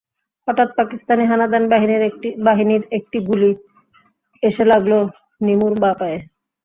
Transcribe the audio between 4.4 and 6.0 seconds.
এসে লাগল নিমুর বাঁ